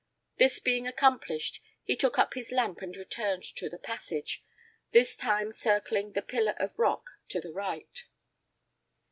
[0.37, 4.43] This being accomplished, he took up his lamp and returned to the passage,
[4.89, 8.03] this time circling the pillar of rock to the right.